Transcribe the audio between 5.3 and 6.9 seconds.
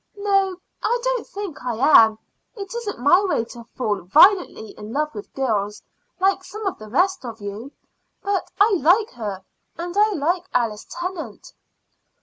girls, like some of the